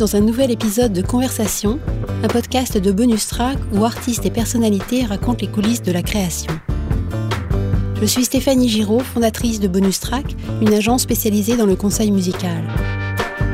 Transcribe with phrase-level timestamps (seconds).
[0.00, 1.78] dans un nouvel épisode de Conversation,
[2.24, 6.50] un podcast de bonus track où artistes et personnalités racontent les coulisses de la création.
[8.00, 10.24] Je suis Stéphanie Giraud, fondatrice de Bonus Track,
[10.62, 12.64] une agence spécialisée dans le conseil musical.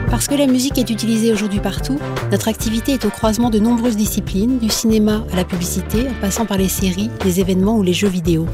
[0.09, 1.99] Parce que la musique est utilisée aujourd'hui partout,
[2.31, 6.47] notre activité est au croisement de nombreuses disciplines, du cinéma à la publicité, en passant
[6.47, 8.47] par les séries, les événements ou les jeux vidéo.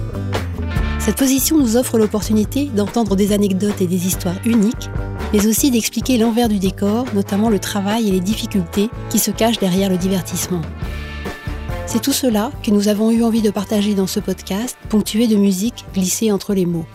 [0.99, 4.89] Cette position nous offre l'opportunité d'entendre des anecdotes et des histoires uniques
[5.33, 9.59] mais aussi d'expliquer l'envers du décor, notamment le travail et les difficultés qui se cachent
[9.59, 10.63] derrière le divertissement.
[11.87, 15.37] C'est tout cela que nous avons eu envie de partager dans ce podcast, ponctué de
[15.37, 16.87] musique glissée entre les mots.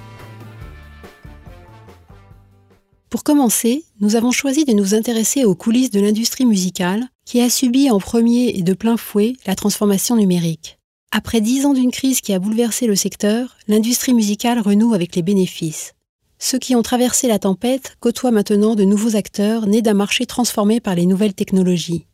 [3.09, 7.49] Pour commencer, nous avons choisi de nous intéresser aux coulisses de l'industrie musicale qui a
[7.49, 10.77] subi en premier et de plein fouet la transformation numérique.
[11.11, 15.21] Après dix ans d'une crise qui a bouleversé le secteur, l'industrie musicale renoue avec les
[15.21, 15.93] bénéfices.
[16.39, 20.79] Ceux qui ont traversé la tempête côtoient maintenant de nouveaux acteurs nés d'un marché transformé
[20.79, 22.05] par les nouvelles technologies.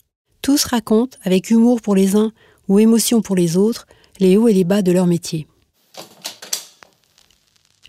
[0.42, 2.32] Tous racontent, avec humour pour les uns
[2.70, 3.86] ou émotion pour les autres,
[4.20, 5.48] les hauts et les bas de leur métier.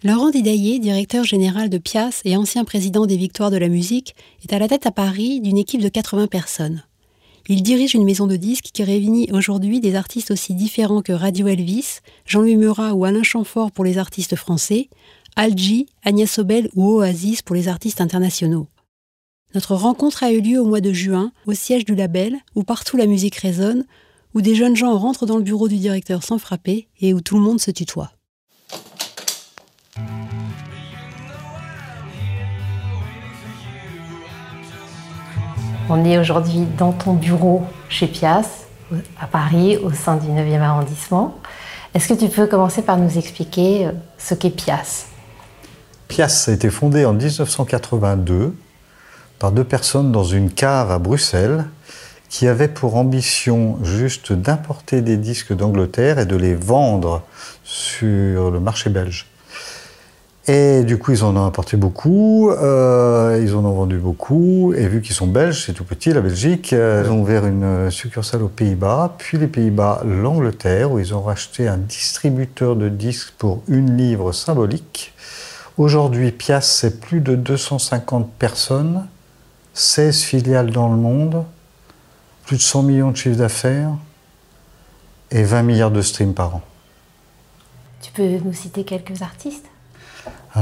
[0.03, 4.53] Laurent Didaillé, directeur général de Pias et ancien président des Victoires de la musique, est
[4.53, 6.83] à la tête à Paris d'une équipe de 80 personnes.
[7.49, 11.47] Il dirige une maison de disques qui réunit aujourd'hui des artistes aussi différents que Radio
[11.47, 14.89] Elvis, Jean-Louis Murat ou Alain Chamfort pour les artistes français,
[15.37, 18.69] Algi, Agnès Sobel ou Oasis pour les artistes internationaux.
[19.57, 22.97] Notre rencontre a eu lieu au mois de juin, au siège du label, où partout
[22.97, 23.85] la musique résonne,
[24.35, 27.35] où des jeunes gens rentrent dans le bureau du directeur sans frapper et où tout
[27.35, 28.13] le monde se tutoie.
[35.89, 38.67] On est aujourd'hui dans ton bureau chez Pias,
[39.21, 41.35] à Paris, au sein du 9e arrondissement.
[41.93, 45.14] Est-ce que tu peux commencer par nous expliquer euh, ce qu'est Pias?
[46.15, 48.55] Pias a été fondé en 1982
[49.41, 51.65] par deux personnes dans une cave à Bruxelles
[52.29, 57.25] qui avaient pour ambition juste d'importer des disques d'Angleterre et de les vendre
[57.65, 59.27] sur le marché belge.
[60.47, 64.87] Et du coup, ils en ont importé beaucoup, euh, ils en ont vendu beaucoup, et
[64.87, 68.45] vu qu'ils sont belges, c'est tout petit, la Belgique, euh, ils ont ouvert une succursale
[68.45, 73.63] aux Pays-Bas, puis les Pays-Bas, l'Angleterre, où ils ont racheté un distributeur de disques pour
[73.67, 75.14] une livre symbolique.
[75.77, 79.09] Aujourd'hui, Pias, c'est plus de 250 personnes,
[79.75, 81.45] 16 filiales dans le monde,
[82.47, 83.91] plus de 100 millions de chiffres d'affaires
[85.33, 86.63] et 20 milliards de streams par an.
[88.03, 89.67] Tu peux nous citer quelques artistes?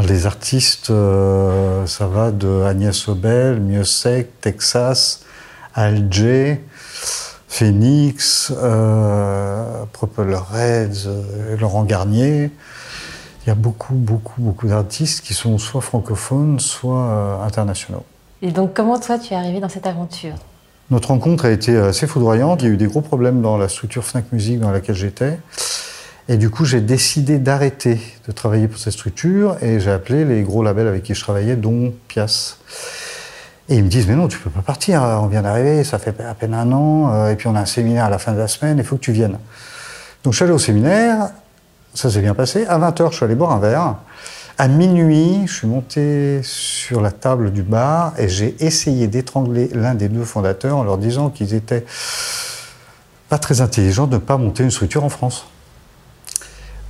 [0.09, 5.27] Les artistes, euh, ça va de Agnès Sobel, Miosek, Texas,
[5.75, 6.65] Alger,
[7.49, 12.51] Phoenix, euh, Purple Reds, euh, Laurent Garnier
[13.45, 18.05] il y a beaucoup, beaucoup, beaucoup d'artistes qui sont soit francophones, soit euh, internationaux.
[18.41, 20.35] Et donc, comment toi, tu es arrivé dans cette aventure?
[20.91, 22.63] Notre rencontre a été assez foudroyante.
[22.63, 25.39] Il y a eu des gros problèmes dans la structure Fnac Music dans laquelle j'étais.
[26.29, 30.43] Et du coup, j'ai décidé d'arrêter de travailler pour cette structure et j'ai appelé les
[30.43, 32.59] gros labels avec qui je travaillais, dont Pias.
[33.69, 36.15] Et ils me disent, mais non, tu peux pas partir, on vient d'arriver, ça fait
[36.21, 38.39] à peine un an, euh, et puis on a un séminaire à la fin de
[38.39, 39.39] la semaine, il faut que tu viennes.
[40.25, 41.31] Donc je suis allé au séminaire,
[41.95, 42.67] ça s'est bien passé.
[42.67, 43.97] À 20h, je suis allé boire un verre.
[44.59, 49.95] À minuit, je suis monté sur la table du bar et j'ai essayé d'étrangler l'un
[49.95, 51.85] des deux fondateurs en leur disant qu'ils étaient
[53.29, 55.47] pas très intelligents de ne pas monter une structure en France.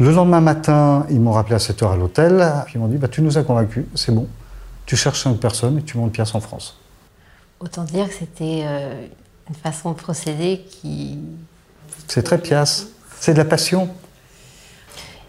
[0.01, 3.09] Le lendemain matin, ils m'ont rappelé à 7h à l'hôtel, puis ils m'ont dit bah,
[3.09, 4.27] Tu nous as convaincus, c'est bon,
[4.87, 6.79] tu cherches cinq personnes et tu montes pièce en France.
[7.61, 9.07] Autant dire que c'était euh,
[9.49, 11.19] une façon de procéder qui.
[12.09, 12.89] C'est très pièce,
[13.21, 13.89] c'est de la passion.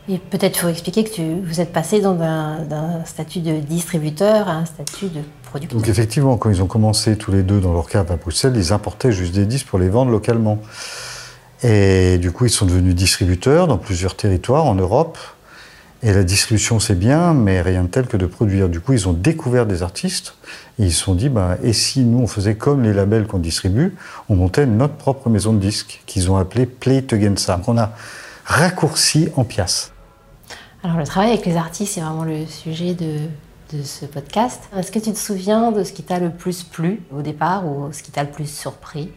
[0.09, 4.65] Et peut-être faut expliquer que tu, vous êtes passé d'un statut de distributeur à un
[4.65, 5.79] statut de producteur.
[5.79, 8.73] Donc effectivement, quand ils ont commencé tous les deux dans leur cave à Bruxelles, ils
[8.73, 10.59] importaient juste des disques pour les vendre localement.
[11.63, 15.17] Et du coup, ils sont devenus distributeurs dans plusieurs territoires en Europe.
[16.05, 18.67] Et la distribution, c'est bien, mais rien de tel que de produire.
[18.67, 20.35] Du coup, ils ont découvert des artistes
[20.77, 23.39] et ils se sont dit, bah, et si nous, on faisait comme les labels qu'on
[23.39, 23.95] distribue,
[24.27, 27.77] on montait notre propre maison de disques qu'ils ont appelée Play It Against Donc on
[27.77, 27.93] a
[28.43, 29.92] raccourci en pièces.
[30.85, 33.17] Alors le travail avec les artistes, c'est vraiment le sujet de,
[33.83, 34.61] ce podcast.
[34.77, 37.91] Est-ce que tu te souviens de ce qui t'a le plus plu au départ ou
[37.91, 39.09] ce qui t'a le plus surpris?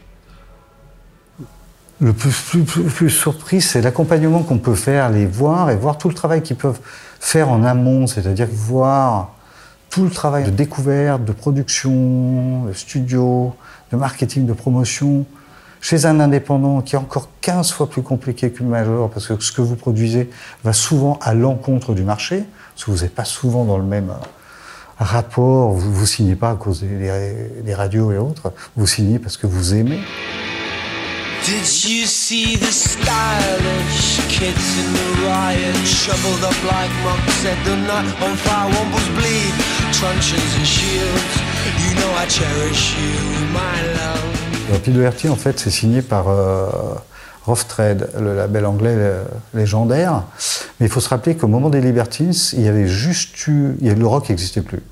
[2.01, 2.33] Le plus,
[2.65, 6.57] plus, surpris, c'est l'accompagnement qu'on peut faire, les voir et voir tout le travail qu'ils
[6.57, 6.79] peuvent
[7.19, 9.35] faire en amont, c'est-à-dire voir
[9.91, 13.55] tout le travail de découverte, de production, de studio,
[13.91, 15.27] de marketing, de promotion,
[15.81, 19.53] chez un indépendant qui est encore 15 fois plus compliqué qu'une major, parce que ce
[19.53, 20.31] que vous produisez
[20.65, 22.45] va souvent à l'encontre du marché,
[22.75, 24.13] parce que vous n'êtes pas souvent dans le même
[24.99, 27.33] rapport, vous vous signez pas à cause des,
[27.63, 30.01] des radios et autres, vous signez parce que vous aimez.
[31.45, 37.77] Did you see the stylish kids in the riot shoveled up like monks at the
[37.87, 39.55] night on fire wombles bleed
[39.93, 41.35] truncheons and shields
[41.79, 44.36] you know I cherish you my love
[44.69, 46.69] Le en fait c'est signé par euh,
[47.45, 49.25] Rough Trade, le label anglais euh,
[49.55, 50.25] légendaire
[50.81, 53.87] mais il faut se rappeler qu'au moment des Libertines il y avait juste eu il
[53.87, 54.83] y a, le rock n'existait plus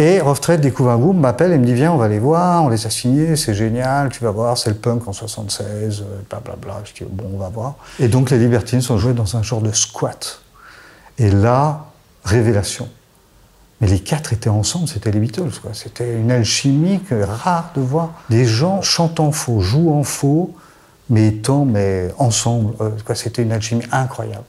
[0.00, 2.70] et Trade découvre un groupe, m'appelle et me dit Viens, on va les voir, on
[2.70, 6.82] les a signés, c'est génial, tu vas voir, c'est le punk en 76, blablabla.
[6.84, 7.74] Je dis Bon, on va voir.
[7.98, 10.40] Et donc les Libertines sont joués dans un genre de squat.
[11.18, 11.86] Et là,
[12.24, 12.88] révélation.
[13.80, 15.50] Mais les quatre étaient ensemble, c'était les Beatles.
[15.72, 20.54] C'était une alchimie rare de voir des gens chantant faux, jouant faux,
[21.08, 22.74] mais étant mais ensemble.
[22.80, 24.44] Euh, c'était une alchimie incroyable.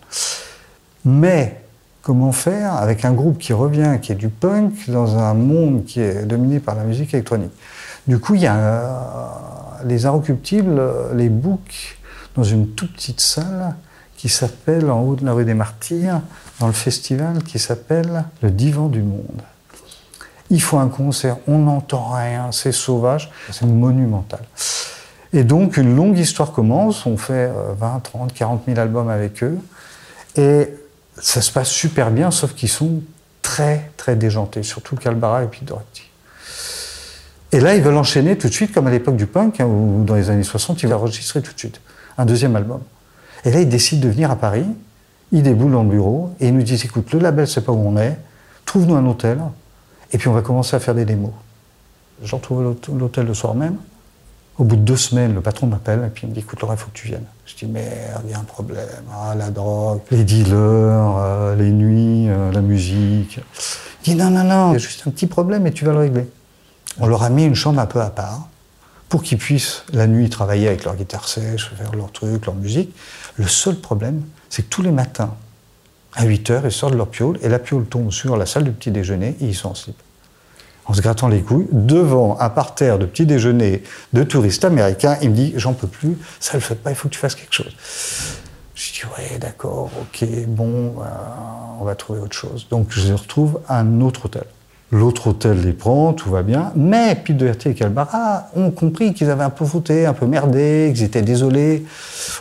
[1.05, 1.61] Mais
[2.01, 6.01] Comment faire avec un groupe qui revient, qui est du punk, dans un monde qui
[6.01, 7.51] est dominé par la musique électronique?
[8.07, 9.27] Du coup, il y a euh,
[9.85, 10.81] les Inrecuptibles,
[11.13, 11.99] les book
[12.35, 13.75] dans une toute petite salle
[14.21, 16.21] qui s'appelle, en haut de la rue des Martyrs,
[16.59, 19.41] dans le festival qui s'appelle Le Divan du Monde.
[20.51, 24.41] Il faut un concert, on n'entend rien, c'est sauvage, c'est monumental.
[25.33, 29.57] Et donc, une longue histoire commence, on fait 20, 30, 40 000 albums avec eux.
[30.35, 30.69] Et
[31.19, 33.01] ça se passe super bien, sauf qu'ils sont
[33.41, 36.03] très, très déjantés, surtout Calbara et puis Dorothy.
[37.51, 40.03] Et là, ils veulent enchaîner tout de suite, comme à l'époque du punk, hein, ou
[40.06, 41.81] dans les années 60, ils veulent enregistrer tout de suite
[42.19, 42.81] un deuxième album.
[43.45, 44.65] Et là, ils décident de venir à Paris,
[45.31, 47.88] ils déboulent dans le bureau, et ils nous disent, écoute, le label, c'est pas où
[47.88, 48.17] on est,
[48.65, 49.39] trouve-nous un hôtel,
[50.11, 51.31] et puis on va commencer à faire des démos.
[52.23, 53.77] J'en trouve l'hôtel le soir même,
[54.61, 56.75] au bout de deux semaines, le patron m'appelle et puis il me dit Écoute, Laura,
[56.75, 57.25] il faut que tu viennes.
[57.47, 58.85] Je dis Merde, il y a un problème.
[59.11, 63.39] Ah, la drogue, les dealers, euh, les nuits, euh, la musique.
[64.05, 65.93] Il dit Non, non, non, il y a juste un petit problème et tu vas
[65.93, 66.29] le régler.
[66.99, 68.49] On leur a mis une chambre un peu à part
[69.11, 72.95] pour qu'ils puissent la nuit travailler avec leur guitare sèche, faire leurs trucs, leur musique.
[73.35, 75.35] Le seul problème, c'est que tous les matins,
[76.13, 78.71] à 8 heures, ils sortent leur piole et la piole tombe sur la salle du
[78.71, 79.97] petit déjeuner et ils sont en slip
[80.85, 85.17] en se grattant les couilles, devant un parterre de petit déjeuner de touristes américains.
[85.21, 87.35] Il me dit J'en peux plus, ça le fait pas, il faut que tu fasses
[87.35, 87.75] quelque chose.
[88.75, 91.05] Je dis Ouais, d'accord, ok, bon, euh,
[91.79, 92.65] on va trouver autre chose.
[92.69, 94.45] Donc je retrouve un autre hôtel.
[94.91, 99.29] L'autre hôtel les prend, tout va bien, mais Pete Doherty et Calbara ont compris qu'ils
[99.29, 101.85] avaient un peu fauté, un peu merdé, qu'ils étaient désolés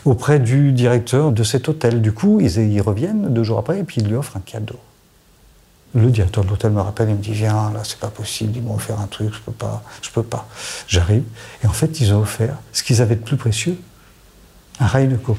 [0.05, 2.03] auprès du directeur de cet hôtel.
[2.03, 4.81] Du coup, ils, ils reviennent deux jours après et puis ils lui offrent un cadeau.
[5.95, 8.63] Le directeur de l'hôtel me rappelle, il me dit Viens, là, c'est pas possible, ils
[8.63, 10.49] m'ont offert un truc, je peux pas, je peux pas.
[10.89, 11.25] J'arrive,
[11.63, 13.77] et en fait, ils ont offert ce qu'ils avaient de plus précieux
[14.81, 15.39] un rail de coke.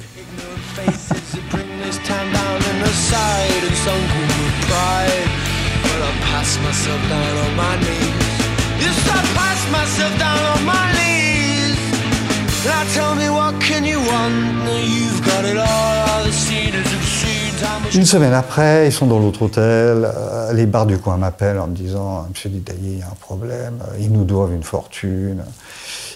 [17.94, 19.62] Une semaine après, ils sont dans l'autre hôtel.
[19.64, 23.18] Euh, les bars du coin m'appellent en me disant Monsieur Didaillé, il y a un
[23.20, 23.80] problème.
[24.00, 25.44] Ils nous doivent une fortune.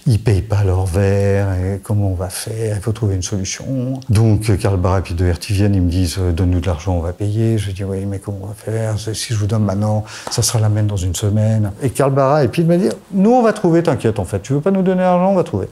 [0.08, 1.54] Ils payent pas leur verre.
[1.54, 2.78] Et comment on va faire?
[2.78, 4.00] Il faut trouver une solution.
[4.10, 5.74] Donc, Karl Barra et de viennent.
[5.74, 7.58] Ils me disent Donne-nous de l'argent, on va payer.
[7.58, 9.00] Je dis Oui, mais comment on va faire?
[9.00, 11.72] Si je vous donne maintenant, ça sera la même dans une semaine.
[11.82, 14.42] Et Karl Barra et puis me dit Nous, on va trouver, t'inquiète, en fait.
[14.42, 15.68] Tu veux pas nous donner l'argent, on va trouver.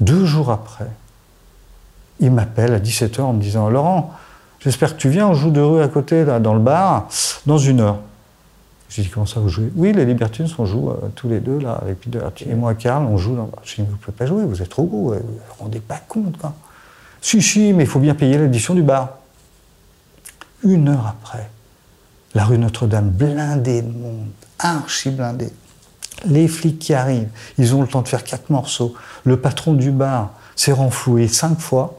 [0.00, 0.90] Deux jours après,
[2.18, 4.10] il m'appelle à 17h en me disant Laurent,
[4.58, 7.08] J'espère que tu viens, on joue de rue à côté, là, dans le bar,
[7.46, 7.98] dans une heure.
[8.94, 9.72] J'ai dit, comment ça, vous jouez?
[9.74, 13.06] Oui, les Libertines, on joue euh, tous les deux, là, avec Peter et moi, Karl,
[13.06, 13.62] on joue dans le bar.
[13.64, 15.80] J'ai dit, vous ne pouvez pas jouer, vous êtes trop beau, vous ne vous rendez
[15.80, 16.52] pas compte, quoi.
[17.22, 19.16] Si, si, mais il faut bien payer l'édition du bar.
[20.62, 21.48] Une heure après,
[22.34, 24.26] la rue Notre-Dame, blindée de monde,
[24.58, 25.52] archi blindée.
[26.26, 28.94] Les flics qui arrivent, ils ont le temps de faire quatre morceaux.
[29.24, 31.98] Le patron du bar s'est renfloué cinq fois.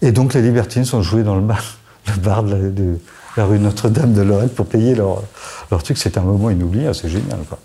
[0.00, 1.62] Et donc les libertines sont jouées dans le bar,
[2.06, 2.98] le bar de
[3.36, 5.22] la, rue Notre-Dame de Lorette pour payer leur,
[5.70, 5.98] leur truc.
[5.98, 7.38] C'est un moment inoubliable, c'est génial.
[7.48, 7.58] Quoi.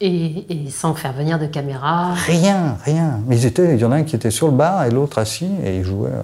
[0.00, 3.20] Et, sans faire venir de caméra Rien, rien.
[3.26, 5.18] Mais ils étaient, il y en a un qui était sur le bar et l'autre
[5.18, 6.22] assis et ils jouaient euh,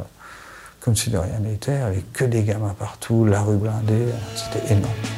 [0.81, 4.07] comme si de rien n'était, avec que des gamins partout, la rue blindée.
[4.35, 5.17] C'était énorme.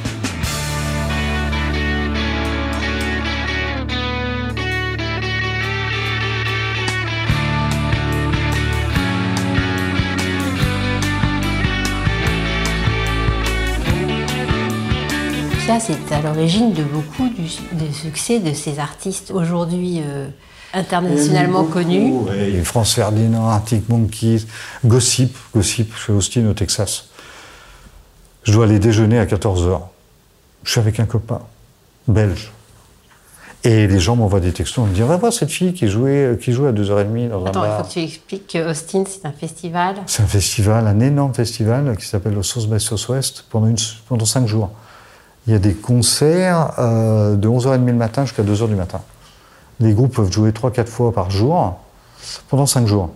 [15.78, 17.48] C'est à l'origine de beaucoup du,
[17.92, 20.26] succès de ces artistes aujourd'hui euh,
[20.72, 22.12] internationalement connus.
[22.28, 24.46] Oui, France Ferdinand, Arctic Monkeys,
[24.84, 27.08] Gossip, Gossip chez Austin au Texas.
[28.42, 29.80] Je dois aller déjeuner à 14h.
[30.64, 31.40] Je suis avec un copain
[32.08, 32.50] belge.
[33.62, 36.38] Et les gens m'envoient des textos, on me dit, va voir cette fille qui jouait,
[36.40, 37.78] qui joue à 2h30 dans Attends, un il bar.
[37.82, 39.96] faut que tu expliques que Austin, c'est un festival.
[40.06, 43.76] C'est un festival, un énorme festival qui s'appelle le Sauce by Southwest pendant, une,
[44.08, 44.70] pendant 5 jours.
[45.50, 49.00] Il y a des concerts euh, de 11h30 le matin jusqu'à 2h du matin.
[49.80, 51.76] Les groupes peuvent jouer 3-4 fois par jour
[52.48, 53.10] pendant 5 jours.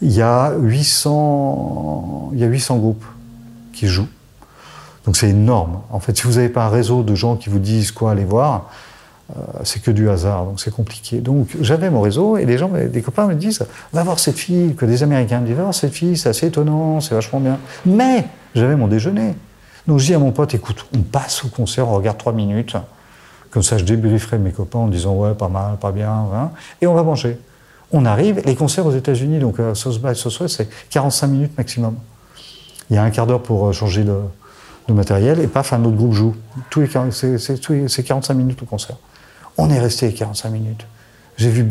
[0.00, 3.04] Il y a 800, il y a 800 groupes
[3.72, 4.06] qui jouent.
[5.04, 5.80] Donc c'est énorme.
[5.90, 8.24] En fait, si vous n'avez pas un réseau de gens qui vous disent quoi aller
[8.24, 8.70] voir,
[9.36, 11.18] euh, c'est que du hasard, donc c'est compliqué.
[11.18, 14.76] Donc j'avais mon réseau et les gens, des copains me disent va voir cette fille,
[14.76, 17.58] que des Américains me disent va voir cette fille, c'est assez étonnant, c'est vachement bien.
[17.84, 19.34] Mais j'avais mon déjeuner.
[19.88, 22.76] Donc je dis à mon pote écoute, on passe au concert, on regarde trois minutes,
[23.50, 26.50] comme ça je débrieferai mes copains en disant ouais, pas mal, pas bien, hein,
[26.82, 27.38] et on va manger.
[27.90, 31.96] On arrive, les concerts aux États-Unis, donc à South by Southwest, c'est 45 minutes maximum.
[32.90, 34.14] Il y a un quart d'heure pour euh, changer de,
[34.92, 36.34] matériel, et paf, un autre groupe joue.
[37.10, 38.96] C'est, c'est- tous les- c'est 45 minutes le concert.
[39.56, 40.86] On est resté 45 minutes.
[41.38, 41.62] J'ai vu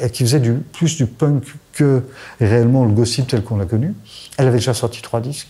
[0.00, 0.40] elle qui faisait
[0.72, 2.02] plus du punk que
[2.40, 3.94] réellement le gossip tel qu'on l'a connu.
[4.38, 5.48] Elle avait déjà sorti trois disques.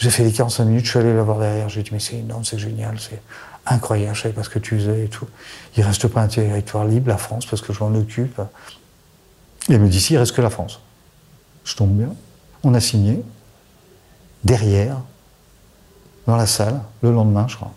[0.00, 2.16] J'ai fait les 45 minutes, je suis allé la voir derrière, j'ai dit mais c'est
[2.16, 3.20] énorme, c'est génial, c'est
[3.66, 5.26] incroyable, je savais pas ce que tu faisais et tout.
[5.76, 8.40] Il reste pas un territoire libre, la France, parce que je m'en occupe.
[9.68, 10.80] Et elle me dit si, il reste que la France.
[11.64, 12.14] Je tombe bien.
[12.62, 13.22] On a signé,
[14.42, 14.96] derrière,
[16.26, 17.72] dans la salle, le lendemain, je crois.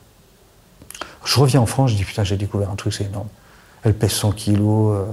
[1.26, 3.28] Je reviens en France, je dis putain, j'ai découvert un truc, c'est énorme.
[3.84, 5.06] Elle pèse 100 kilos, euh,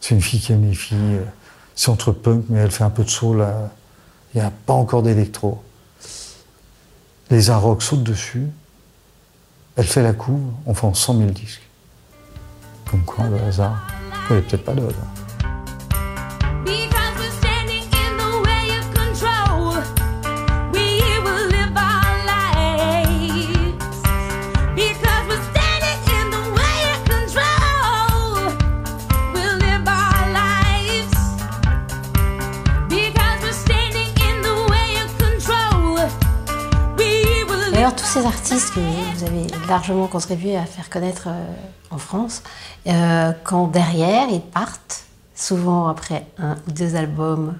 [0.00, 1.24] c'est une fille qui aime les filles, euh,
[1.74, 3.68] c'est entre punk, mais elle fait un peu de soul, là.
[4.32, 5.60] il n'y a pas encore d'électro.
[7.30, 8.46] Les Arocs sautent dessus,
[9.76, 11.62] elle fait la couve, on vend 100 000 disques.
[12.90, 13.86] Comme quoi, le hasard,
[14.30, 15.25] il n'y peut-être pas de hasard.
[37.92, 41.44] Tous ces artistes que vous avez largement contribué à faire connaître euh,
[41.90, 42.42] en France,
[42.86, 47.54] euh, quand derrière ils partent, souvent après un ou deux albums,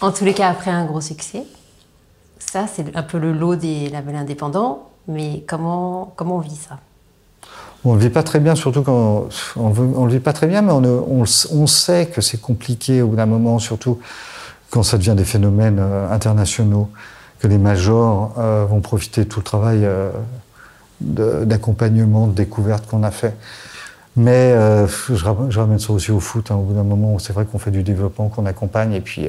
[0.00, 1.44] en tous les cas après un gros succès,
[2.38, 6.78] ça c'est un peu le lot des labels indépendants, mais comment, comment on vit ça?
[7.84, 10.60] On le vit pas très bien, surtout quand on, on le vit pas très bien,
[10.60, 13.98] mais on sait que c'est compliqué au bout d'un moment, surtout
[14.70, 16.90] quand ça devient des phénomènes euh, internationaux,
[17.40, 20.10] que les majors euh, vont profiter de tout le travail euh,
[21.00, 23.34] d'accompagnement, de découverte qu'on a fait.
[24.16, 26.50] Mais euh, je, ram- je ramène ça aussi au foot.
[26.50, 26.56] hein.
[26.56, 29.28] Au bout d'un moment, c'est vrai qu'on fait du développement, qu'on accompagne, et puis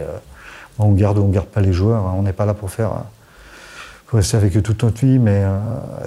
[0.80, 2.06] on garde ou on garde pas les joueurs.
[2.06, 2.14] hein.
[2.18, 2.92] On n'est pas là pour faire.
[4.08, 5.44] pour rester avec eux toute notre vie, mais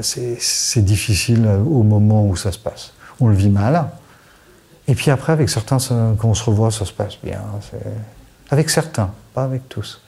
[0.03, 2.93] c'est difficile au moment où ça se passe.
[3.21, 3.87] On le vit mal.
[4.89, 5.79] Et puis après, avec certains,
[6.19, 7.41] quand on se revoit, ça se passe bien.
[7.71, 7.79] C'est-
[8.51, 10.03] Avec certains, pas avec tous.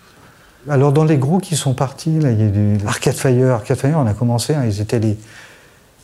[0.68, 3.50] Alors dans les groupes qui sont partis, là, il y a du Arcade Fire.
[3.54, 5.16] Arcade Fire, on a commencé, hein, ils étaient les...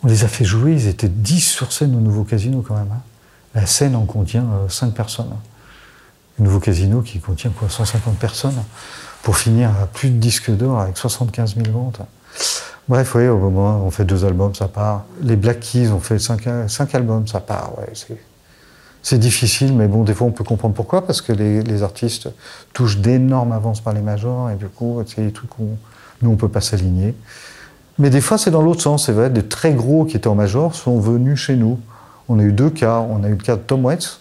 [0.04, 2.90] on les a fait jouer, ils étaient 10 sur scène au nouveau casino quand même.
[2.92, 3.00] hein.
[3.54, 5.30] La scène en contient 5 personnes.
[5.32, 5.40] hein.
[6.38, 8.62] Le nouveau casino qui contient quoi 150 personnes
[9.22, 12.00] pour finir à plus de disques d'or avec 75 000 ventes.
[12.88, 15.04] Bref, oui, au moment, on fait deux albums, ça part.
[15.22, 17.78] Les Black Keys ont fait cinq, cinq albums, ça part.
[17.78, 17.92] Ouais,
[19.02, 22.28] c'est, difficile, mais bon, des fois, on peut comprendre pourquoi, parce que les, artistes
[22.72, 25.76] touchent d'énormes avances par les majors, et du coup, c'est des trucs où
[26.22, 27.14] nous, on peut pas s'aligner.
[27.98, 29.06] Mais des fois, c'est dans l'autre sens.
[29.06, 31.78] C'est vrai, des très gros qui étaient en major sont venus chez nous.
[32.28, 33.00] On a eu deux cas.
[33.00, 34.20] On a eu le cas de Tom Waits,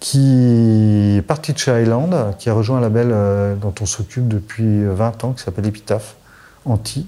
[0.00, 4.28] qui est parti de chez Island, qui a rejoint un label euh, dont on s'occupe
[4.28, 6.16] depuis 20 ans, qui s'appelle Epitaph,
[6.64, 7.06] Anti,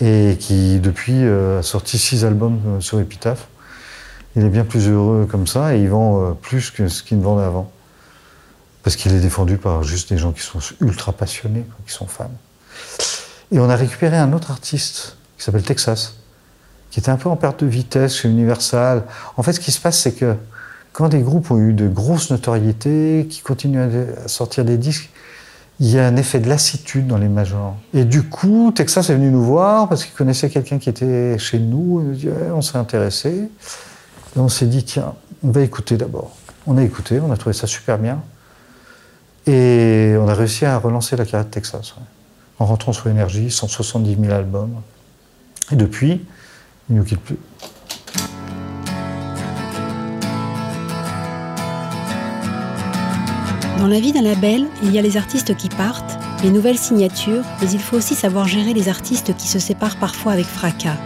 [0.00, 3.48] et qui depuis euh, a sorti six albums euh, sur Epitaph.
[4.36, 7.18] Il est bien plus heureux comme ça, et il vend euh, plus que ce qu'il
[7.18, 7.70] ne vendait avant.
[8.82, 12.30] Parce qu'il est défendu par juste des gens qui sont ultra passionnés, qui sont fans.
[13.52, 16.14] Et on a récupéré un autre artiste qui s'appelle Texas,
[16.90, 19.04] qui était un peu en perte de vitesse chez Universal.
[19.36, 20.34] En fait, ce qui se passe, c'est que
[20.92, 25.10] quand des groupes ont eu de grosses notoriétés, qui continuent à- sortir des disques,
[25.78, 27.76] il y a un effet de lassitude dans les majors.
[27.94, 31.58] Et du coup, Texas est venu nous voir parce qu'il connaissait quelqu'un qui était chez
[31.58, 32.14] nous.
[32.14, 33.50] Il nous on s'est intéressé.
[34.36, 36.36] On s'est dit, tiens, on va écouter d'abord.
[36.66, 38.22] On a écouté, on a trouvé ça super bien.
[39.46, 41.94] Et on a réussi à relancer la carrière de Texas.
[42.58, 44.82] En rentrant sur Énergie, 170 000 albums.
[45.72, 46.26] Et depuis,
[46.88, 47.38] il ne nous quitte plus.
[53.78, 57.44] Dans la vie d'un label, il y a les artistes qui partent les nouvelles signatures,
[57.60, 60.96] mais il faut aussi savoir gérer les artistes qui se séparent parfois avec fracas.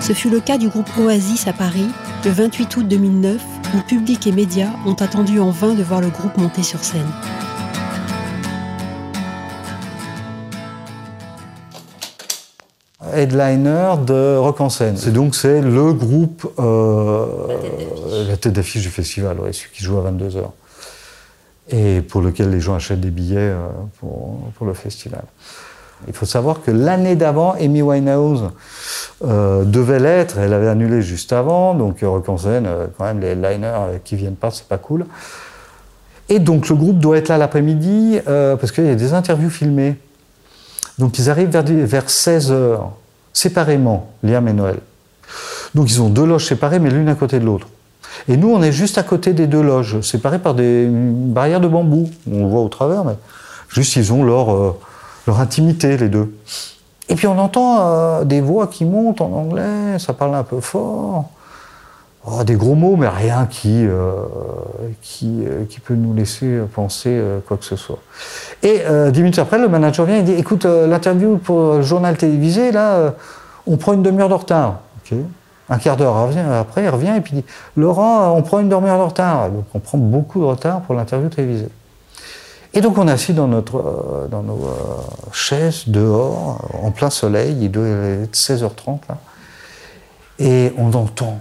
[0.00, 1.88] Ce fut le cas du groupe Oasis à Paris,
[2.24, 3.42] le 28 août 2009,
[3.74, 7.10] où public et médias ont attendu en vain de voir le groupe monter sur scène.
[13.14, 14.96] headliner de Rock en scène.
[14.96, 17.26] C'est donc c'est le groupe, euh,
[18.28, 20.44] la tête d'affiche du festival, ouais, celui qui joue à 22h.
[21.70, 23.66] Et pour lequel les gens achètent des billets euh,
[23.98, 25.24] pour, pour le festival.
[26.06, 28.50] Il faut savoir que l'année d'avant, Amy Winehouse
[29.24, 33.34] euh, devait l'être, elle avait annulé juste avant, donc euh, Rock euh, quand même, les
[33.36, 35.06] euh, qui viennent pas, c'est pas cool.
[36.28, 39.96] Et donc le groupe doit être là l'après-midi, parce qu'il y a des interviews filmées.
[40.98, 42.92] Donc ils arrivent vers, vers 16 heures,
[43.32, 44.78] séparément, Liam et Noël.
[45.74, 47.68] Donc ils ont deux loges séparées, mais l'une à côté de l'autre.
[48.28, 51.60] Et nous, on est juste à côté des deux loges, séparées par des une barrière
[51.60, 52.10] de bambou.
[52.30, 53.14] On le voit au travers, mais
[53.70, 54.76] juste ils ont leur
[55.40, 56.30] intimité, les deux.
[57.08, 60.60] Et puis on entend euh, des voix qui montent en anglais, ça parle un peu
[60.60, 61.30] fort.
[62.26, 64.12] Oh, des gros mots, mais rien qui, euh,
[65.22, 68.00] euh, qui peut nous laisser penser quoi que ce soit.
[68.62, 72.70] Et dix minutes après, le manager vient et dit Écoute, l'interview pour le journal télévisé,
[72.70, 73.14] là,
[73.66, 74.80] on prend une demi-heure de retard.
[75.70, 77.44] Un quart d'heure après, il revient et puis dit
[77.76, 79.48] Laurent, on prend une demi-heure de retard.
[79.48, 81.70] Donc on prend beaucoup de retard pour l'interview télévisée.
[82.74, 87.10] Et donc on est assis dans, notre, euh, dans nos euh, chaises dehors, en plein
[87.10, 89.18] soleil, il doit être 16h30 là.
[90.38, 91.40] Et on entend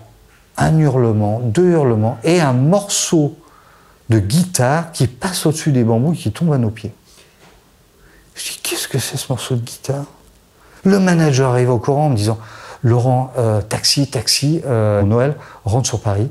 [0.57, 3.37] un hurlement, deux hurlements et un morceau
[4.09, 6.93] de guitare qui passe au-dessus des bambous et qui tombe à nos pieds.
[8.35, 10.05] Je dis, qu'est-ce que c'est ce morceau de guitare?
[10.83, 12.37] Le manager arrive au courant en me disant,
[12.83, 16.29] Laurent, euh, taxi, taxi, euh, Noël, rentre sur Paris.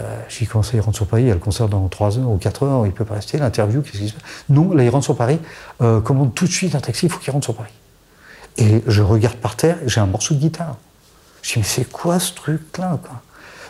[0.00, 2.36] Euh, ça, il rentre sur Paris Il y a le concert dans 3 heures ou
[2.36, 4.22] 4 heures, il peut pas rester, l'interview, qu'est-ce qui se passe?
[4.48, 5.38] Non, là, il rentre sur Paris,
[5.80, 7.72] euh, commande tout de suite un taxi, il faut qu'il rentre sur Paris.
[8.58, 10.76] Et je regarde par terre, j'ai un morceau de guitare.
[11.42, 12.98] Je dis, mais c'est quoi ce truc-là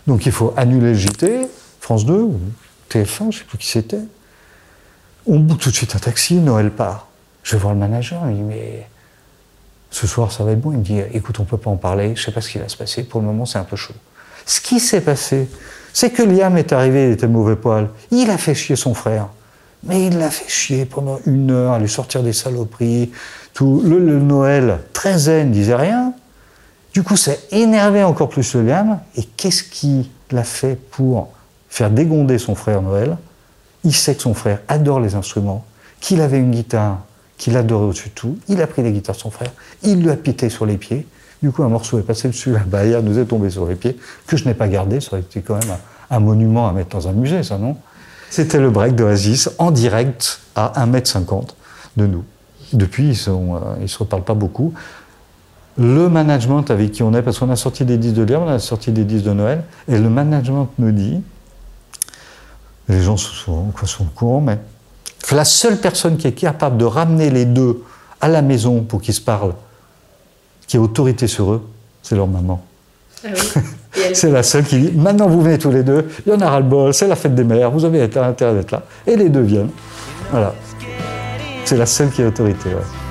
[0.07, 1.49] Donc il faut annuler le JT,
[1.81, 2.41] France 2 ou
[2.91, 4.01] TF1, je sais plus qui c'était.
[5.27, 7.09] On boucle tout de suite un taxi, Noël part.
[7.43, 8.89] Je vais voir le manager, il me dit, mais
[9.91, 10.73] ce soir ça va être bon.
[10.73, 12.69] Il me dit, écoute, on peut pas en parler, je sais pas ce qui va
[12.69, 13.95] se passer, pour le moment c'est un peu chaud.
[14.45, 15.49] Ce qui s'est passé,
[15.97, 17.89] c'est que Liam est arrivé, il était mauvais poil.
[18.11, 19.29] Il a fait chier son frère.
[19.83, 23.13] Mais il l'a fait chier pendant une heure, à lui sortir des saloperies,
[23.55, 23.81] tout.
[23.83, 26.13] Le, Noël, très zen, disait rien.
[26.93, 29.01] Du coup, ça a énervé encore plus le Liam.
[29.17, 30.05] Et qu'est-ce qu'il
[30.37, 31.33] a fait pour
[31.71, 33.17] faire dégonder son frère Noël?
[33.83, 35.65] Il sait que son frère adore les instruments,
[36.01, 36.99] qu'il avait une guitare
[37.39, 38.39] qu'il adorait au-dessus de tout.
[38.49, 41.07] Il a pris les guitares de son frère, il lui a pité sur les pieds.
[41.43, 43.99] Du coup, un morceau est passé dessus, la barrière nous est tombé sur les pieds,
[44.27, 45.01] que je n'ai pas gardé.
[45.01, 45.77] Ça aurait été quand même
[46.11, 47.77] un, monument à mettre dans un musée, ça, non?
[48.31, 51.49] C'était le break d'Oasis en direct à 1m50
[51.97, 52.25] de nous.
[52.73, 54.75] Depuis, ils ne ils se reparlent pas beaucoup.
[55.79, 58.49] Le management avec qui on est, parce qu'on a sorti des disques de Liam, on
[58.49, 61.23] a sorti des disques de Noël, et le management me dit,
[62.89, 64.59] les gens sont, quoi, sont au courant, mais
[65.31, 67.83] la seule personne qui est capable de ramener les deux
[68.21, 69.55] à la maison pour qu'ils se parlent,
[70.67, 71.63] qui a autorité sur eux,
[72.03, 72.63] c'est leur maman.
[74.13, 76.51] c'est la seule qui dit maintenant vous venez tous les deux, il y en a
[76.51, 78.83] ras-le-bol, c'est la fête des mères, vous avez intérêt d'être là.
[79.07, 79.71] Et les deux viennent.
[80.31, 80.55] Voilà.
[81.65, 82.69] C'est la seule qui a autorité.
[82.69, 83.06] ouais.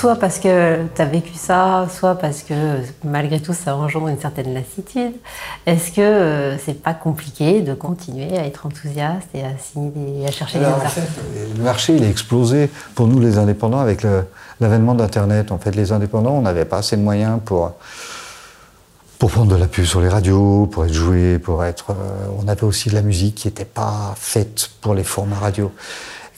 [0.00, 2.54] Soit parce que tu as vécu ça, soit parce que
[3.04, 5.12] malgré tout ça engendre une certaine lassitude.
[5.66, 10.26] Est-ce que euh, c'est pas compliqué de continuer à être enthousiaste et à signer des,
[10.26, 11.02] à chercher Alors, des en fait,
[11.54, 14.00] le marché, il a explosé pour nous, les indépendants, avec
[14.58, 15.52] l'avènement d'Internet.
[15.52, 17.72] En fait, les indépendants, on n'avait pas assez de moyens pour,
[19.18, 21.90] pour prendre de la pub sur les radios, pour être joué, pour être.
[21.90, 21.94] euh,
[22.42, 25.70] on avait aussi de la musique qui n'était pas faite pour les formats radio.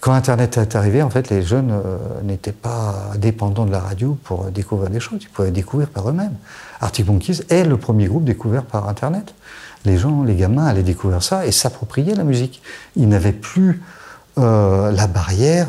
[0.03, 4.19] Quand Internet est arrivé, en fait, les jeunes euh, n'étaient pas dépendants de la radio
[4.25, 5.21] pour découvrir des choses.
[5.23, 6.35] Ils pouvaient découvrir par eux-mêmes.
[6.81, 9.33] Arctic Monkeys est le premier groupe découvert par Internet.
[9.85, 12.63] Les gens, les gamins allaient découvrir ça et s'approprier la musique.
[12.97, 13.81] Ils n'avaient plus
[14.39, 15.69] euh, la barrière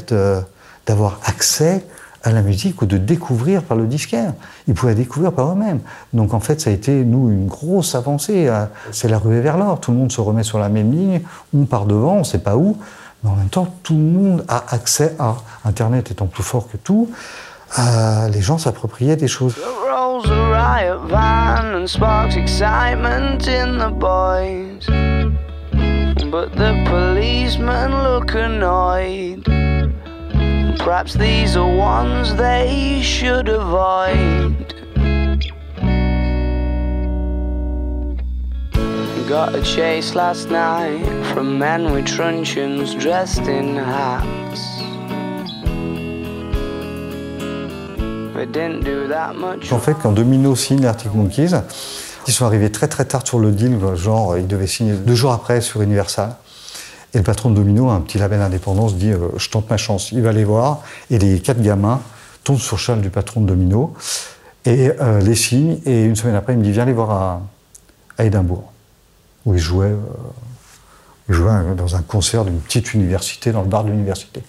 [0.87, 1.85] d'avoir accès
[2.23, 4.33] à la musique ou de découvrir par le disquaire.
[4.67, 5.81] Ils pouvaient découvrir par eux-mêmes.
[6.11, 8.47] Donc en fait, ça a été, nous, une grosse avancée.
[8.47, 9.79] Euh, C'est la ruée vers l'or.
[9.79, 11.21] Tout le monde se remet sur la même ligne.
[11.55, 12.77] On part devant, on ne sait pas où.
[13.23, 16.77] Mais en même temps, tout le monde a accès à Internet étant plus fort que
[16.77, 17.09] tout
[18.31, 19.55] les gens s'appropriaient des choses.
[26.31, 29.47] But the policemen look annoyed.
[39.29, 44.81] Got a chase last night from men with truncheons dressed in hats.
[48.35, 49.71] It didn't do that much.
[49.71, 51.55] En fait, quand Domino signe Arctic Monkeys,
[52.27, 55.31] ils sont arrivés très très tard sur le deal, genre ils devaient signer deux jours
[55.31, 56.35] après sur Universal.
[57.13, 59.77] Et le patron de Domino, un petit label indépendant, se dit euh, Je tente ma
[59.77, 60.11] chance.
[60.11, 60.81] Il va les voir.
[61.09, 62.01] Et les quatre gamins
[62.43, 63.93] tombent sur le cheval du patron de Domino
[64.65, 65.79] et euh, les signent.
[65.85, 67.41] Et une semaine après, il me dit Viens les voir à,
[68.17, 68.72] à Édimbourg,
[69.45, 69.55] où euh,
[71.29, 74.41] ils jouaient dans un concert d'une petite université, dans le bar de l'université.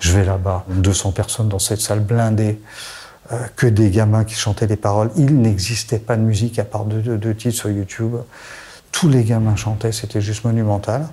[0.00, 2.60] Je vais là-bas, 200 personnes dans cette salle blindée,
[3.32, 5.10] euh, que des gamins qui chantaient les paroles.
[5.16, 8.14] Il n'existait pas de musique à part deux, deux- titres sur YouTube.
[8.92, 11.08] Tous les gamins chantaient, c'était juste monumental.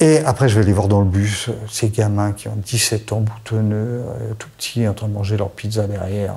[0.00, 3.12] Et après, je vais les voir dans le bus, euh, ces gamins qui ont 17
[3.12, 4.02] ans, boutonneux,
[4.38, 6.34] tout petits, en train de manger leur pizza derrière.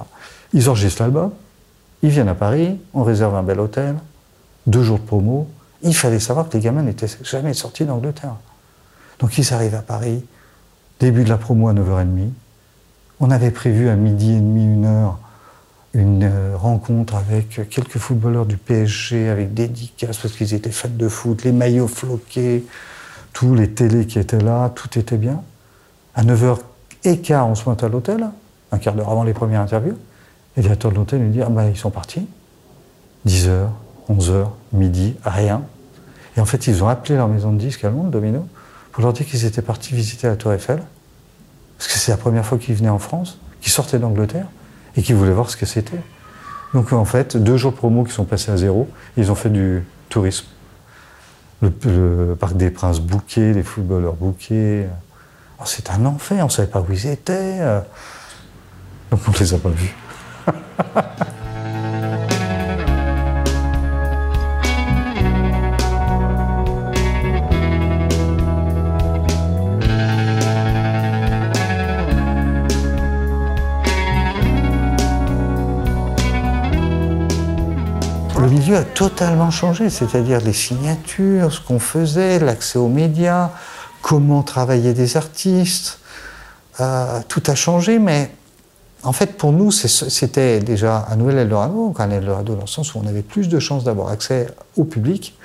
[0.53, 1.31] Ils enregistrent l'album,
[2.01, 3.95] ils viennent à Paris, on réserve un bel hôtel,
[4.67, 5.49] deux jours de promo.
[5.81, 8.35] Il fallait savoir que les gamins n'étaient jamais sortis d'Angleterre.
[9.19, 10.23] Donc ils arrivent à Paris,
[10.99, 12.29] début de la promo à 9h30.
[13.19, 15.19] On avait prévu à midi et demi, une heure,
[15.93, 21.07] une euh, rencontre avec quelques footballeurs du PSG, avec dédicaces, parce qu'ils étaient fans de
[21.07, 22.65] foot, les maillots floqués,
[23.33, 25.41] tous les télés qui étaient là, tout était bien.
[26.13, 28.27] À 9h15, on se pointe à l'hôtel,
[28.71, 29.97] un quart d'heure avant les premières interviews.
[30.55, 32.27] Et le directeur de l'hôtel nous dit Ah ben, ils sont partis.
[33.27, 33.67] 10h,
[34.09, 35.63] 11h, midi, rien.
[36.35, 38.47] Et en fait, ils ont appelé leur maison de disques à Londres, Domino,
[38.91, 40.81] pour leur dire qu'ils étaient partis visiter la Tour Eiffel.
[41.77, 44.47] Parce que c'est la première fois qu'ils venaient en France, qu'ils sortaient d'Angleterre
[44.95, 45.99] et qu'ils voulaient voir ce que c'était.
[46.73, 49.83] Donc en fait, deux jours promo qui sont passés à zéro, ils ont fait du
[50.09, 50.45] tourisme.
[51.61, 54.87] Le, Parc des Princes bouquet, les footballeurs bouquets.
[55.59, 57.59] Oh, c'est un enfer, on ne savait pas où ils étaient.
[59.11, 59.95] Donc on ne les a pas vus.
[78.75, 83.51] a totalement changé, c'est-à-dire les signatures, ce qu'on faisait, l'accès aux médias,
[84.01, 85.99] comment travailler des artistes.
[86.79, 88.31] Euh, tout a changé, mais
[89.03, 92.99] en fait, pour nous, c'était déjà un nouvel Eldorado, un Eldorado dans le sens où
[93.03, 95.35] on avait plus de chances d'avoir accès au public.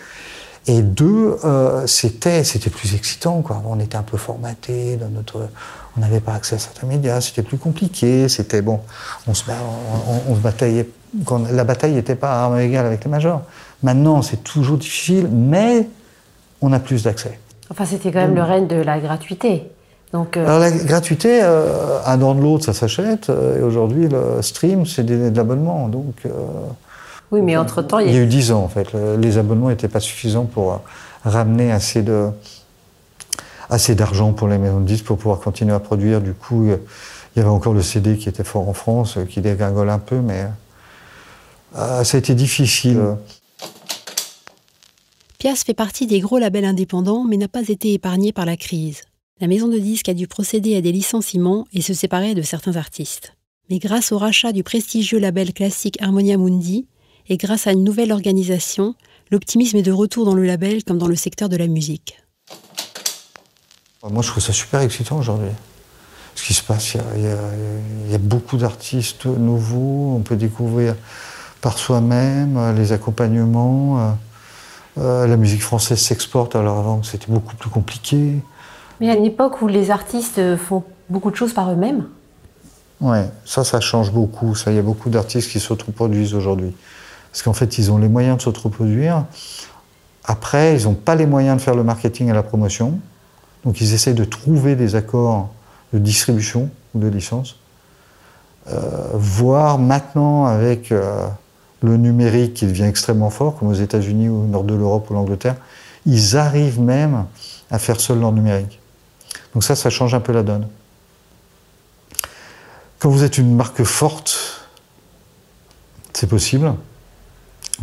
[0.66, 3.42] Et deux, euh, c'était plus excitant.
[3.42, 3.62] Quoi.
[3.66, 5.48] On était un peu formaté, notre,
[5.96, 8.28] on n'avait pas accès à certains médias, c'était plus compliqué.
[8.28, 8.80] C'était bon,
[9.26, 10.88] on se, on, on- on se bataillait.
[11.26, 13.42] Quand la bataille n'était pas à armes égales avec les majors.
[13.82, 15.88] Maintenant, c'est toujours difficile, mais
[16.62, 17.38] on a plus d'accès.
[17.70, 19.64] Enfin, c'était quand même le règne de la gratuité.
[20.12, 23.30] Donc, euh, Alors la gratuité, euh, un dans de l'autre, ça s'achète.
[23.30, 25.88] euh, et aujourd'hui, le stream, c'est de l'abonnement.
[25.88, 26.14] Donc,
[27.30, 28.92] oui, mais entre-temps, il il y a eu dix ans en fait.
[28.92, 30.80] Le- Les abonnements n'étaient pas suffisants pour
[31.24, 32.28] ramener assez de
[33.70, 36.20] assez d'argent pour les maisons de disques pour pouvoir continuer à produire.
[36.20, 36.78] Du coup, il
[37.36, 40.44] y avait encore le CD qui était fort en France, qui dégringole un peu, mais
[41.74, 43.16] ça a été difficile.
[45.38, 49.00] Pias fait partie des gros labels indépendants, mais n'a pas été épargné par la crise.
[49.40, 52.76] La maison de disques a dû procéder à des licenciements et se séparer de certains
[52.76, 53.34] artistes.
[53.70, 56.86] Mais grâce au rachat du prestigieux label classique Harmonia Mundi
[57.28, 58.94] et grâce à une nouvelle organisation,
[59.30, 62.18] l'optimisme est de retour dans le label comme dans le secteur de la musique.
[64.08, 65.50] Moi, je trouve ça super excitant aujourd'hui.
[66.34, 67.50] Ce qui se passe, il y a, il y a-
[68.06, 70.96] il y a beaucoup d'artistes nouveaux, on peut découvrir
[71.62, 73.98] par soi-même euh, les accompagnements.
[73.98, 74.10] euh,
[74.98, 78.42] euh, la musique française s'exporte, alors avant c'était beaucoup plus compliqué.
[79.00, 82.04] Mais à une époque où les artistes font beaucoup de choses par eux-mêmes,
[83.02, 84.54] Ouais, ça, ça change beaucoup.
[84.54, 86.72] Ça, il y a beaucoup d'artistes qui s'autoproduisent aujourd'hui.
[87.32, 89.24] Parce qu'en fait, ils ont les moyens de s'autoproduire.
[90.24, 93.00] Après, ils n'ont pas les moyens de faire le marketing et la promotion.
[93.64, 95.48] Donc, ils essayent de trouver des accords
[95.92, 97.56] de distribution ou de licence.
[98.68, 98.78] Euh,
[99.14, 101.26] voire maintenant, avec euh,
[101.82, 105.14] le numérique qui devient extrêmement fort, comme aux États-Unis ou au nord de l'Europe ou
[105.14, 105.56] l'Angleterre,
[106.06, 107.26] ils arrivent même
[107.70, 108.80] à faire seuls leur numérique.
[109.54, 110.68] Donc ça, ça change un peu la donne.
[112.98, 114.66] Quand vous êtes une marque forte,
[116.12, 116.72] c'est possible.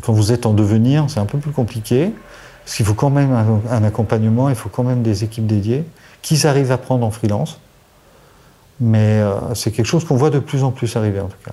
[0.02, 2.14] Quand vous êtes en devenir, c'est un peu plus compliqué.
[2.64, 5.84] Parce qu'il faut quand même un, un accompagnement, il faut quand même des équipes dédiées,
[6.22, 7.60] qu'ils arrivent à prendre en freelance.
[8.80, 11.52] Mais euh, c'est quelque chose qu'on voit de plus en plus arriver en tout cas.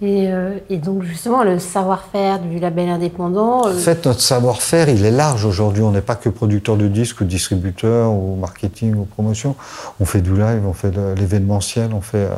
[0.00, 4.88] Et, euh, et donc justement, le savoir-faire du label indépendant, euh, En fait, notre savoir-faire,
[4.88, 5.82] il est large aujourd'hui.
[5.82, 9.56] On n'est pas que producteur de disques ou distributeur ou marketing ou promotion.
[9.98, 12.36] On fait du live, on fait de l'événementiel, on fait euh,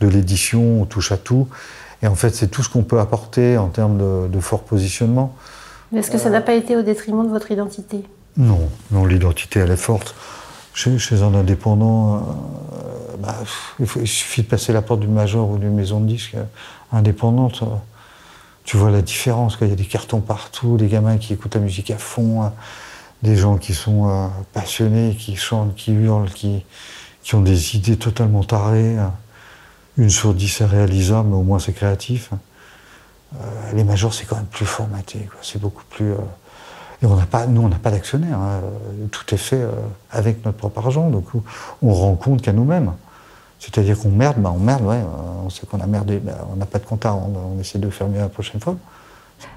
[0.00, 1.48] de l'édition, on touche à tout.
[2.02, 5.34] Et en fait, c'est tout ce qu'on peut apporter en termes de, de fort positionnement.
[5.96, 8.04] est-ce que ça n'a pas été au détriment de votre identité?
[8.36, 10.14] Non, non, l'identité, elle est forte.
[10.78, 13.34] Chez, un indépendant, euh, bah,
[13.80, 16.44] il, suffit de passer la porte d'une major ou d'une maison de disques euh,
[16.92, 17.62] indépendante.
[17.64, 17.66] euh,
[18.62, 19.58] tu vois la différence.
[19.60, 22.52] Il y a des cartons partout, des gamins qui écoutent la musique à fond,
[23.24, 26.62] des gens qui sont passionnés, qui chantent, qui hurlent, qui,
[27.32, 28.96] ont des idées totalement tarées.
[29.96, 32.30] Une sur dix est réalisable, mais au moins c'est créatif.
[33.34, 35.30] Euh, les majors, c'est quand même plus formaté.
[35.40, 36.12] C'est beaucoup plus.
[37.02, 38.38] Et on n'a pas, nous, on n'a pas d'actionnaire.
[38.38, 38.60] hein.
[39.10, 39.70] Tout est fait euh,
[40.10, 41.10] avec notre propre argent.
[41.10, 41.26] Donc,
[41.82, 42.92] on rend compte qu'à nous-mêmes.
[43.60, 44.96] C'est-à-dire qu'on merde, bah on merde, ouais.
[44.96, 47.38] euh, On sait qu'on a merdé, bah, on n'a pas de compte à rendre.
[47.56, 48.76] On essaie de faire mieux la prochaine fois.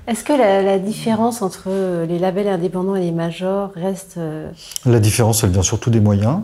[0.08, 4.20] Est-ce que la, la différence entre euh, les labels indépendants et les majors reste
[4.86, 6.40] La différence, elle vient surtout des moyens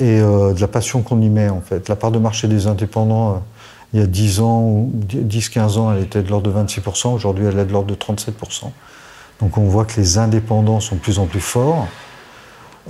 [0.00, 1.88] et euh, de la passion qu'on y met, en fait.
[1.88, 3.38] La part de marché des indépendants, euh,
[3.92, 7.08] il y a 10 ans, ou 10-15 ans, elle était de l'ordre de 26%.
[7.08, 8.70] Aujourd'hui, elle est de l'ordre de 37%.
[9.40, 11.88] Donc on voit que les indépendants sont de plus en plus forts.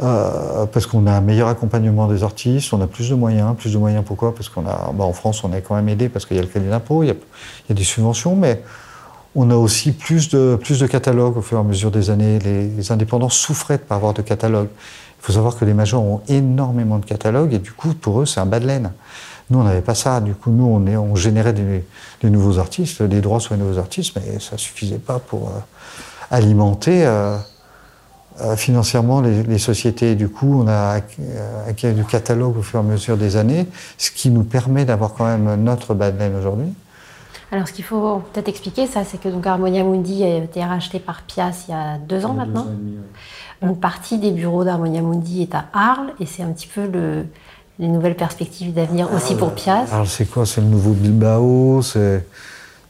[0.03, 3.55] euh, parce qu'on a un meilleur accompagnement des artistes, on a plus de moyens.
[3.57, 4.35] Plus de moyens pourquoi?
[4.35, 6.43] Parce qu'on a, bah, en France, on est quand même aidé parce qu'il y a
[6.43, 8.63] le crédit d'impôt, il y a, des subventions, mais
[9.35, 10.59] on a aussi plus de,
[10.91, 12.39] catalogues au fur et à mesure des années.
[12.39, 14.69] Les, indépendants souffraient de ne pas avoir de catalogue.
[15.21, 18.27] Il faut savoir que les majors ont énormément de catalogues et du coup, pour eux,
[18.27, 18.93] c'est un bas de laine.
[19.51, 20.21] Nous, on n'avait pas ça.
[20.21, 21.85] Du coup, nous, on, générait des,
[22.23, 25.49] des nouveaux artistes, des droits sur les nouveaux artistes, mais ça ne suffisait pas pour
[25.49, 25.61] euh,
[26.31, 27.37] alimenter euh,
[28.41, 30.15] euh, financièrement les, les sociétés.
[30.15, 33.37] Du coup, on a acquis- euh, acquis du catalogue au fur et à mesure des
[33.37, 33.67] années,
[33.99, 36.73] ce qui nous permet d'avoir quand même notre bas de laine aujourd'hui.
[37.53, 41.01] Alors, ce qu'il faut peut-être expliquer, ça, c'est que donc Harmonia Mundi a été racheté
[41.01, 42.67] par Pias il y a deux ans maintenant.
[43.61, 47.27] Une partie des bureaux d'Harmonia Mundi est à Arles et c'est un petit peu le,
[47.81, 49.85] les nouvelles perspectives d'avenir aussi pour Pias.
[49.93, 50.47] Alors c'est quoi?
[50.47, 52.25] C'est le nouveau Bilbao C'est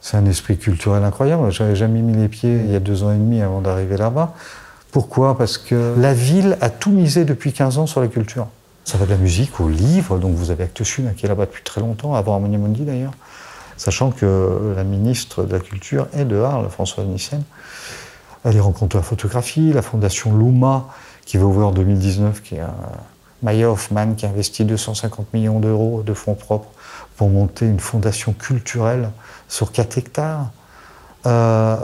[0.00, 1.50] c'est un esprit culturel incroyable.
[1.52, 4.34] J'avais jamais mis les pieds il y a deux ans et demi avant d'arriver là-bas.
[4.92, 5.36] Pourquoi?
[5.36, 8.48] Parce que la ville a tout misé depuis 15 ans sur la culture.
[8.84, 10.18] Ça va de la musique au livre.
[10.18, 13.12] Donc vous avez Actes Sud qui est là-bas depuis très longtemps, avant Harmonia d'ailleurs.
[13.76, 17.42] Sachant que la ministre de la Culture est de Arles, Françoise Nissen.
[18.44, 20.88] Elle est rencontre la photographie, la fondation Luma,
[21.24, 22.74] qui va ouvrir en 2019, qui est un
[23.42, 26.70] Maya Hoffman, qui a investi 250 millions d'euros de fonds propres
[27.16, 29.11] pour monter une fondation culturelle
[29.48, 30.50] sur 4 hectares.
[31.26, 31.76] Euh,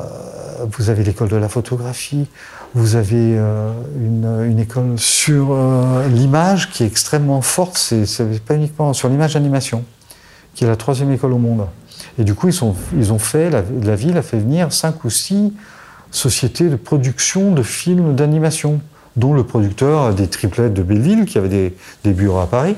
[0.70, 2.26] vous avez l'école de la photographie,
[2.74, 8.94] vous avez euh, une, école sur euh, l'image qui est extrêmement forte, c'est pas uniquement
[8.94, 9.84] sur l'image d'animation,
[10.54, 11.66] qui est la troisième école au monde.
[12.18, 12.74] Et du coup, ils, ont
[13.34, 15.52] la, la ville a fait venir cinq ou six
[16.10, 18.80] sociétés de production de films d'animation,
[19.16, 21.72] dont le producteur des triplettes de Belleville, qui avait
[22.04, 22.76] des, bureaux à Paris.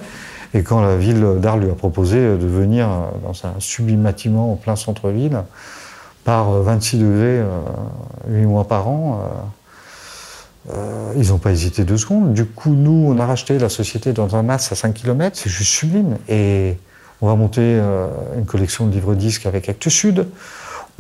[0.55, 2.89] Et quand la ville d'Arles lui a proposé de venir
[3.23, 5.43] dans un sublime bâtiment en plein centre-ville,
[6.25, 7.47] par 26 degrés, euh,
[8.29, 12.35] 8 mois par an, euh, euh, ils n'ont pas hésité deux secondes.
[12.35, 15.51] Du coup, nous, on a racheté la société dans un mas à 5 km, c'est
[15.51, 16.17] juste sublime.
[16.29, 16.77] Et
[17.21, 20.27] on va monter euh, une collection de livres disques avec Actes Sud.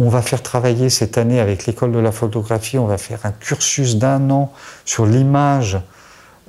[0.00, 3.32] On va faire travailler cette année avec l'école de la photographie, on va faire un
[3.32, 4.52] cursus d'un an
[4.84, 5.78] sur l'image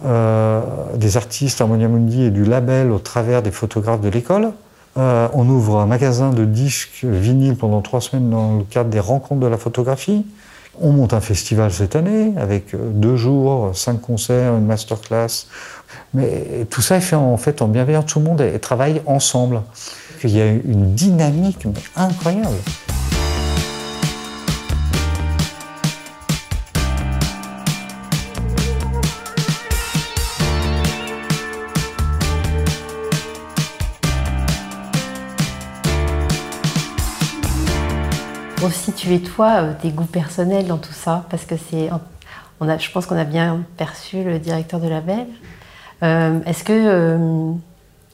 [0.05, 0.61] euh,
[0.95, 4.51] des artistes Harmonia Mundi et du label au travers des photographes de l'école.
[4.97, 8.99] Euh, on ouvre un magasin de disques vinyle pendant trois semaines dans le cadre des
[8.99, 10.25] rencontres de la photographie.
[10.81, 15.47] On monte un festival cette année avec euh, deux jours, cinq concerts, une masterclass.
[16.13, 18.05] Mais tout ça est fait en fait en bienveillance.
[18.05, 19.61] Tout le monde est- travaille ensemble.
[20.23, 22.55] Il y a une dynamique incroyable.
[39.09, 41.89] Pour situer toi, euh, tes goûts personnels dans tout ça, parce que c'est,
[42.59, 45.25] on a, je pense qu'on a bien perçu le directeur de label.
[46.03, 47.51] Euh, est-ce que, euh,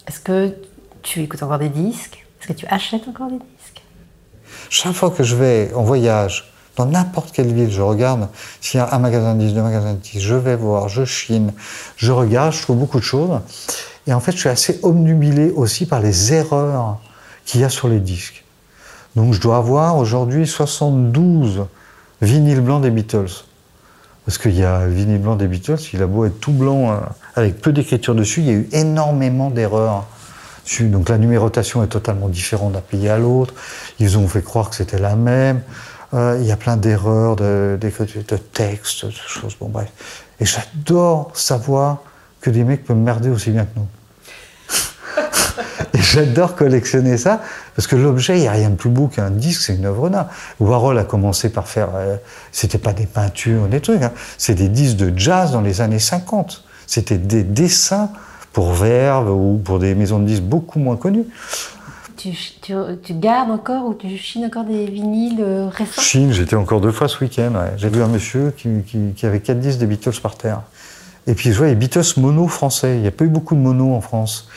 [0.07, 0.55] est-ce que
[1.01, 2.25] tu écoutes encore des disques?
[2.39, 3.83] Est-ce que tu achètes encore des disques?
[4.69, 8.29] Chaque fois que je vais en voyage, dans n'importe quelle ville, je regarde
[8.61, 11.03] s'il y a un magasin de disques, deux magasins de disques, je vais voir, je
[11.03, 11.51] chine,
[11.97, 13.41] je regarde, je trouve beaucoup de choses.
[14.07, 17.01] Et en fait, je suis assez omnubilé aussi par les erreurs
[17.45, 18.44] qu'il y a sur les disques.
[19.15, 21.65] Donc je dois avoir aujourd'hui 72
[22.21, 23.45] vinyles blancs des Beatles.
[24.25, 26.91] Parce qu'il y a le vinyle blanc des Beatles, il a beau être tout blanc,
[26.91, 26.97] euh,
[27.35, 30.07] avec peu d'écriture dessus, il y a eu énormément d'erreurs
[30.79, 33.53] Donc la numérotation est totalement différente d'un pays à l'autre.
[33.99, 35.61] Ils ont fait croire que c'était la même.
[36.15, 39.55] Euh, Il y a plein d'erreurs, de, de textes, de choses.
[39.59, 39.91] Bon, bref.
[40.39, 41.99] Et j'adore savoir
[42.41, 43.87] que des mecs peuvent merder aussi bien que nous.
[45.93, 47.41] Et j'adore collectionner ça,
[47.75, 50.09] parce que l'objet, il n'y a rien de plus beau qu'un disque, c'est une œuvre
[50.09, 50.27] d'art.
[50.59, 52.17] Warhol a commencé par faire, euh,
[52.51, 55.99] c'était pas des peintures, des trucs, hein, c'est des disques de jazz dans les années
[55.99, 56.63] 50.
[56.87, 58.09] C'était des dessins
[58.53, 61.25] pour Verve ou pour des maisons de disques beaucoup moins connues.
[62.17, 62.29] Tu,
[62.61, 66.01] tu- tu gardes encore ou tu chines encore des vinyles euh, récents?
[66.01, 67.51] Chine, j'étais encore deux fois ce week-end.
[67.55, 67.73] ouais.
[67.77, 70.61] J'ai vu un monsieur qui, qui- qui avait quatre disques des Beatles par terre.
[71.27, 72.95] Et puis je vois les Beatles mono français.
[72.95, 74.47] Il n'y a pas eu beaucoup de mono en France.